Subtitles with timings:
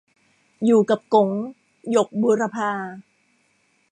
[0.65, 1.29] อยู่กับก๋ง-
[1.91, 2.71] หยก บูรพา